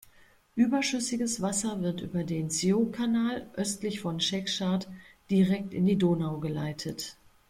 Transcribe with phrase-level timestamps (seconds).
[0.55, 4.87] Überschüssiges Wasser wird über den Sió-Kanal östlich von Szekszárd
[5.29, 7.17] direkt in die Donau geleitet.